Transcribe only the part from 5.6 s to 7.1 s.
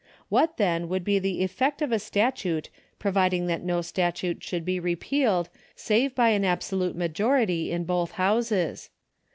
save by an abso lute